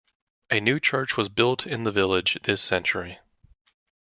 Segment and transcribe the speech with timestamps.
[0.49, 3.19] A new church was built in the village this century.